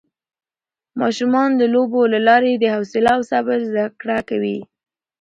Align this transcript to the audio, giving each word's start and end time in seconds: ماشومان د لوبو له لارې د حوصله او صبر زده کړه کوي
ماشومان 1.01 1.49
د 1.57 1.61
لوبو 1.73 2.01
له 2.13 2.19
لارې 2.27 2.51
د 2.57 2.65
حوصله 2.73 3.11
او 3.17 3.21
صبر 3.31 3.57
زده 3.69 3.85
کړه 4.01 4.17
کوي 4.29 4.59